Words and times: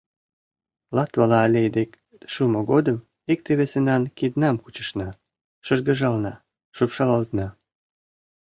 Латвала 0.95 1.37
аллей 1.45 1.69
дек 1.77 1.89
шумо 2.33 2.59
годым 2.71 2.97
икте-весынан 3.31 4.03
киднам 4.17 4.55
кучышна, 4.63 5.09
шыргыжална, 5.65 6.33
шупшалалтна. 6.75 7.47